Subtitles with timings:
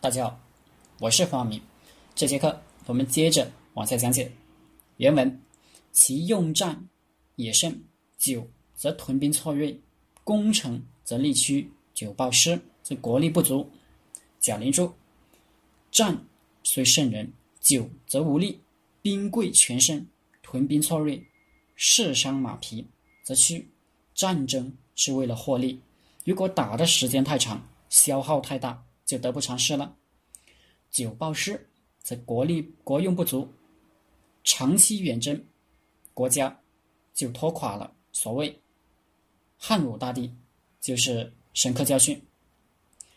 [0.00, 0.40] 大家好，
[1.00, 1.60] 我是黄明。
[2.14, 4.30] 这节课我们接着往下讲解
[4.98, 5.42] 原文：
[5.90, 6.88] 其用战
[7.34, 7.82] 也胜，
[8.16, 9.80] 久则屯兵错锐，
[10.22, 13.68] 攻城则力屈，久暴失，则国力不足。
[14.38, 14.94] 贾灵注：
[15.90, 16.24] 战
[16.62, 18.60] 虽胜人，久则无力，
[19.02, 20.06] 兵贵全胜，
[20.42, 21.26] 屯兵错锐，
[21.74, 22.86] 士伤马疲，
[23.24, 23.68] 则屈。
[24.14, 25.82] 战争是为了获利，
[26.24, 28.84] 如果打的时间太长，消耗太大。
[29.08, 29.96] 就得不偿失了。
[30.90, 31.66] 久暴失，
[32.02, 33.50] 则国力国用不足，
[34.44, 35.42] 长期远征，
[36.12, 36.60] 国家
[37.14, 37.90] 就拖垮了。
[38.12, 38.60] 所谓
[39.56, 40.30] 汉武大帝，
[40.78, 42.22] 就是深刻教训。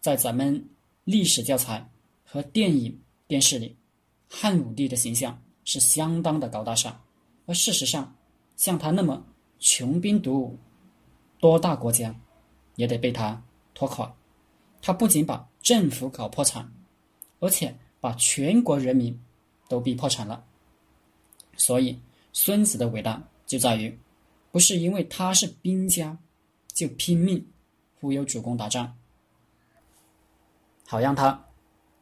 [0.00, 0.66] 在咱们
[1.04, 1.86] 历史教材
[2.24, 3.76] 和电影、电视里，
[4.26, 6.98] 汉武帝的形象是相当的高大上，
[7.44, 8.16] 而事实上，
[8.56, 9.22] 像他那么
[9.58, 10.58] 穷兵黩武，
[11.40, 12.18] 多大国家
[12.76, 13.44] 也得被他
[13.74, 14.10] 拖垮。
[14.80, 16.70] 他不仅把政府搞破产，
[17.40, 19.18] 而且把全国人民
[19.66, 20.44] 都逼破产了。
[21.56, 21.98] 所以，
[22.34, 23.98] 孙子的伟大就在于，
[24.52, 26.18] 不是因为他是兵家，
[26.72, 27.44] 就拼命
[27.98, 28.94] 忽悠主公打仗，
[30.86, 31.46] 好让他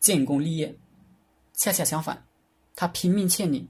[0.00, 0.74] 建功立业。
[1.52, 2.26] 恰恰相反，
[2.74, 3.68] 他拼命劝你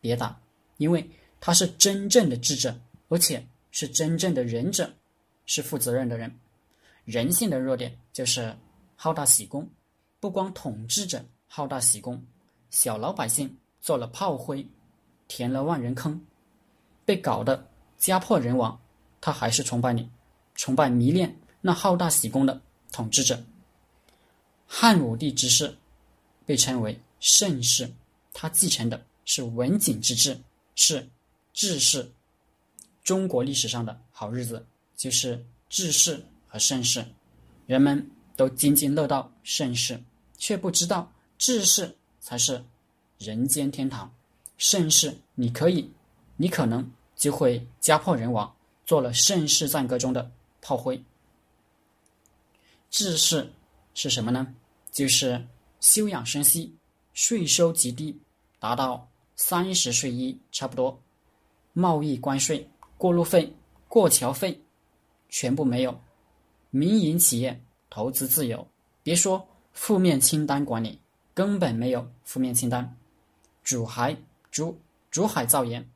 [0.00, 0.40] 别打，
[0.76, 4.94] 因为他是真正的智者，而且是真正的仁者，
[5.44, 6.32] 是负责任的人。
[7.04, 8.56] 人性的弱点就是
[8.96, 9.70] 好大喜功，
[10.20, 12.24] 不光统治者好大喜功，
[12.70, 14.66] 小老百姓做了炮灰，
[15.28, 16.24] 填了万人坑，
[17.04, 18.80] 被搞得家破人亡，
[19.20, 20.10] 他还是崇拜你，
[20.54, 22.60] 崇拜迷恋那好大喜功的
[22.92, 23.42] 统治者。
[24.66, 25.76] 汉武帝之世
[26.46, 27.90] 被称为盛世，
[28.32, 30.40] 他继承的是文景之治，
[30.74, 31.08] 是
[31.52, 32.10] 治世。
[33.02, 36.24] 中国历史上的好日子就是治世。
[36.46, 37.04] 和盛世，
[37.66, 40.02] 人们都津津乐道盛世，
[40.36, 42.64] 却不知道治世才是
[43.18, 44.12] 人间天堂。
[44.56, 45.90] 盛世，你可以，
[46.36, 48.54] 你可能就会家破人亡，
[48.86, 50.30] 做了盛世赞歌中的
[50.60, 51.02] 炮灰。
[52.90, 53.52] 治世
[53.94, 54.54] 是什么呢？
[54.92, 55.44] 就是
[55.80, 56.72] 休养生息，
[57.12, 58.16] 税收极低，
[58.60, 61.02] 达到三十税一差不多，
[61.72, 63.52] 贸易关税、过路费、
[63.88, 64.60] 过桥费
[65.28, 66.00] 全部没有。
[66.70, 67.60] 民营企业
[67.94, 68.66] 投资自由，
[69.04, 70.98] 别说负面清单管理，
[71.32, 72.96] 根本没有负面清单。
[73.62, 74.16] 主海
[74.50, 74.76] 主
[75.12, 75.88] 主海造盐，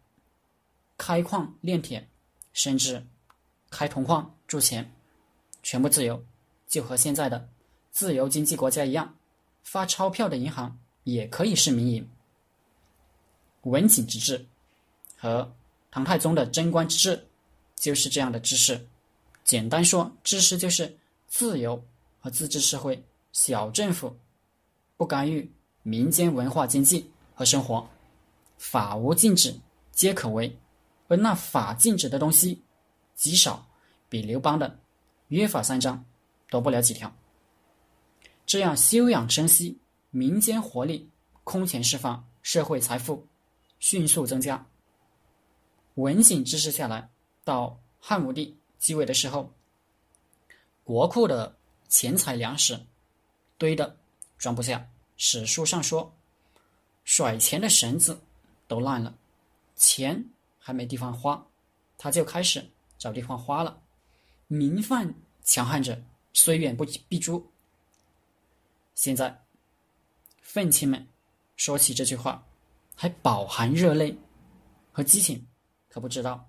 [0.97, 2.09] 开矿炼铁，
[2.53, 3.05] 甚至
[3.69, 4.89] 开铜矿铸钱，
[5.65, 6.25] 全部自由，
[6.69, 7.49] 就和现在的
[7.91, 9.17] 自由经济国家一样。
[9.65, 12.09] 发钞票的银行也可以是民营。
[13.63, 14.47] 文景之治
[15.17, 15.53] 和
[15.91, 17.27] 唐太宗的贞观之治
[17.75, 18.87] 就是这样的知识。
[19.43, 20.98] 简单说，知识就是
[21.29, 21.81] 自由
[22.19, 24.17] 和自治社会，小政府
[24.97, 25.49] 不干预
[25.83, 27.89] 民间文化、经济和生活，
[28.57, 29.55] 法无禁止
[29.93, 30.59] 皆可为，
[31.07, 32.63] 而那法禁止的东西
[33.15, 33.69] 极少，
[34.09, 34.81] 比刘邦的
[35.29, 36.05] 约法三章
[36.51, 37.15] 多不了几条。
[38.47, 39.79] 这样休养生息，
[40.11, 41.11] 民间活力
[41.45, 43.27] 空前释放，社会财富
[43.79, 44.67] 迅速增加。
[45.97, 47.11] 文景之治下来，
[47.45, 48.57] 到汉武帝。
[48.79, 49.53] 继位的时候，
[50.89, 51.55] 国库的
[51.91, 52.81] 钱财粮食
[53.59, 53.99] 堆的
[54.39, 54.89] 装不下。
[55.19, 56.17] 史书上说，
[57.05, 58.19] 甩钱的绳子
[58.67, 59.15] 都烂了，
[59.77, 60.25] 钱
[60.59, 61.47] 还没地方花，
[61.99, 62.67] 他就开始
[62.97, 63.83] 找地方花了。
[64.47, 67.47] 民犯强悍者，虽远不必诛。
[68.95, 69.45] 现在，
[70.41, 71.07] 愤青们
[71.55, 72.47] 说起这句话，
[72.95, 74.17] 还饱含热泪
[74.91, 75.47] 和激情，
[75.91, 76.49] 可不知道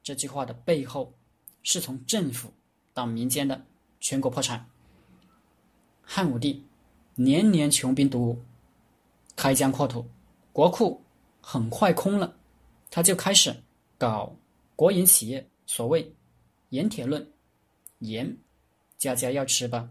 [0.00, 1.12] 这句话的背后。
[1.62, 2.54] 是从政府
[2.94, 3.66] 到民间的
[4.00, 4.68] 全国破产。
[6.02, 6.64] 汉武帝
[7.14, 8.42] 年年穷兵黩武，
[9.36, 10.04] 开疆扩土，
[10.52, 11.00] 国库
[11.40, 12.34] 很快空了，
[12.90, 13.62] 他就开始
[13.96, 14.34] 搞
[14.74, 15.46] 国营企业。
[15.66, 16.12] 所谓
[16.70, 17.30] “盐铁论”，
[18.00, 18.36] 盐
[18.98, 19.88] 家家要吃吧，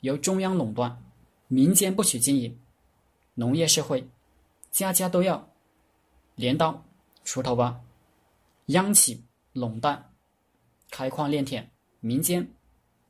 [0.00, 1.02] 由中央垄断，
[1.48, 2.56] 民间不许经营。
[3.34, 4.08] 农业社会，
[4.70, 5.50] 家家都要
[6.36, 6.84] 镰刀、
[7.24, 7.80] 锄头吧，
[8.66, 10.12] 央企垄断。
[10.90, 11.68] 开矿炼铁，
[11.98, 12.48] 民间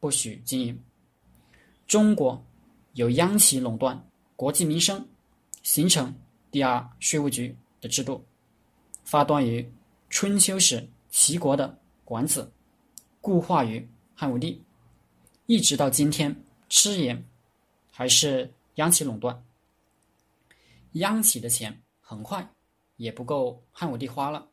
[0.05, 0.85] 不许经营。
[1.87, 2.45] 中国
[2.93, 4.07] 有央企垄断
[4.37, 5.09] 国计民生，
[5.63, 6.15] 形成
[6.51, 8.23] 第二税务局的制度，
[9.03, 9.67] 发端于
[10.11, 12.53] 春秋时齐国的管子，
[13.23, 14.63] 固化于汉武帝，
[15.47, 16.37] 一直到今天，
[16.69, 17.25] 吃盐
[17.91, 19.43] 还是央企垄断。
[20.93, 22.47] 央企的钱很快
[22.97, 24.47] 也不够汉武帝花了，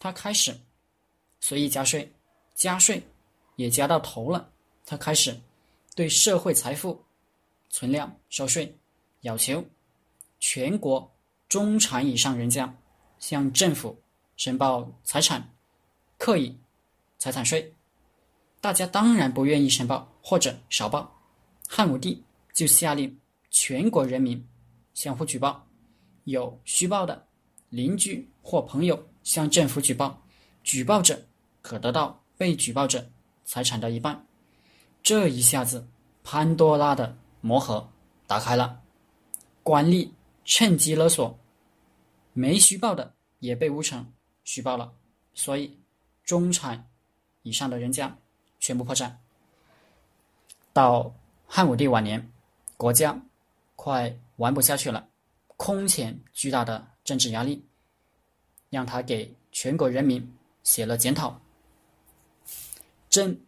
[0.00, 0.58] 他开始
[1.38, 2.12] 随意加税。
[2.56, 3.00] 加税
[3.54, 4.50] 也加到头了，
[4.88, 5.38] 他开始
[5.94, 7.04] 对社会财富
[7.68, 8.74] 存量收税，
[9.20, 9.62] 要求
[10.40, 11.12] 全国
[11.46, 12.74] 中产以上人家
[13.18, 14.00] 向政府
[14.38, 15.54] 申报财产
[16.16, 16.56] 课以
[17.18, 17.70] 财产税。
[18.62, 21.20] 大家当然不愿意申报或者少报，
[21.68, 22.24] 汉武帝
[22.54, 23.20] 就下令
[23.50, 24.42] 全国人民
[24.94, 25.66] 相互举报，
[26.24, 27.26] 有虚报的
[27.68, 30.22] 邻居或朋友向政府举报，
[30.64, 31.26] 举报者
[31.60, 33.06] 可得到被举报者
[33.44, 34.27] 财产的一半。
[35.02, 35.88] 这一下子，
[36.22, 37.90] 潘多拉的魔盒
[38.26, 38.82] 打开了，
[39.62, 40.10] 官吏
[40.44, 41.38] 趁机勒索，
[42.32, 44.12] 没虚报的也被诬成
[44.44, 44.92] 虚报了，
[45.32, 45.78] 所以
[46.24, 46.88] 中产
[47.42, 48.18] 以上的人家
[48.60, 49.18] 全部破产。
[50.72, 51.14] 到
[51.46, 52.30] 汉武帝晚年，
[52.76, 53.20] 国家
[53.74, 55.08] 快玩不下去了，
[55.56, 57.64] 空前巨大的政治压力，
[58.68, 61.40] 让他给全国人民写了检讨。
[63.08, 63.40] 朕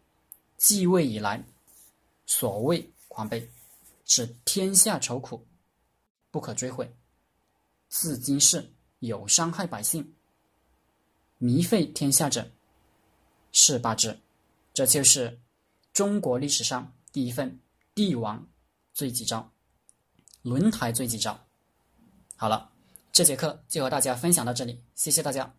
[0.60, 1.42] 继位以来。
[2.26, 3.48] 所谓狂悖，
[4.04, 5.44] 使天下愁苦，
[6.30, 6.94] 不可追悔。
[7.88, 8.70] 自今世
[9.00, 10.14] 有伤害百姓、
[11.40, 12.48] 糜费天下者，
[13.50, 14.16] 是罢之。
[14.72, 15.40] 这就是
[15.92, 17.58] 中国历史上第一份
[17.94, 18.46] 帝王
[18.92, 19.50] 罪己诏，
[20.42, 21.36] 轮台罪己诏。
[22.36, 22.70] 好了，
[23.10, 25.52] 这节课就和大家分享到这里，谢谢大家。